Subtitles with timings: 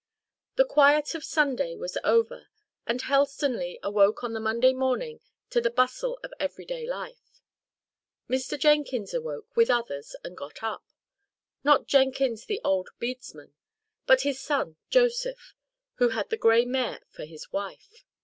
[0.55, 2.47] The quiet of Sunday was over,
[2.87, 5.19] and Helstonleigh awoke on the Monday morning
[5.51, 7.39] to the bustle of every day life.
[8.27, 8.57] Mr.
[8.59, 10.83] Jenkins awoke, with others, and got up
[11.63, 13.53] not Jenkins the old bedesman,
[14.07, 15.53] but his son Joseph,
[15.97, 18.03] who had the grey mare for his wife.